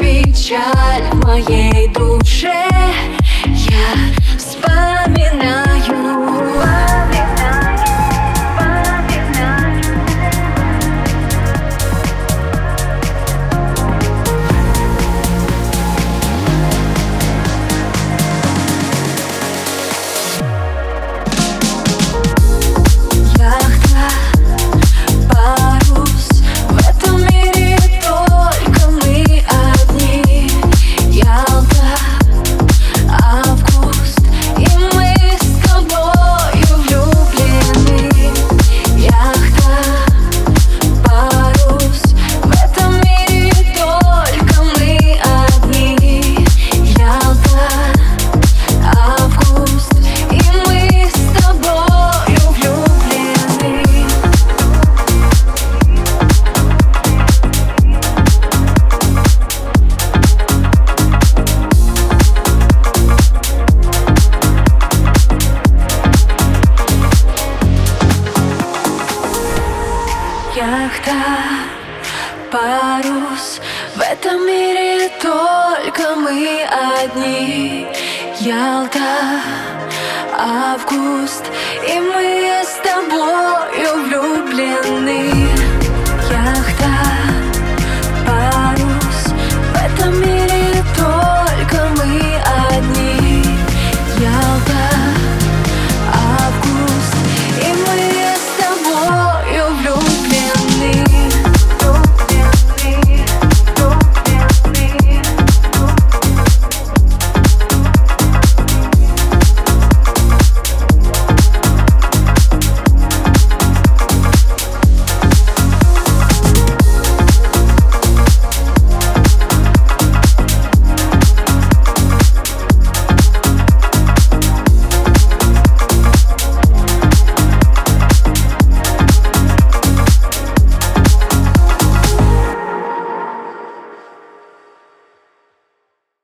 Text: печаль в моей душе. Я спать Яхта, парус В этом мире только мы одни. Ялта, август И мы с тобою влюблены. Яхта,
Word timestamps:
печаль 0.00 1.04
в 1.12 1.24
моей 1.26 1.88
душе. 1.88 2.66
Я 3.44 4.38
спать 4.38 4.99
Яхта, 70.90 71.12
парус 72.50 73.60
В 73.94 74.00
этом 74.00 74.44
мире 74.44 75.08
только 75.22 76.16
мы 76.16 76.66
одни. 77.02 77.86
Ялта, 78.40 79.40
август 80.36 81.44
И 81.86 82.00
мы 82.00 82.62
с 82.64 82.80
тобою 82.82 84.04
влюблены. 84.04 85.30
Яхта, 86.28 86.92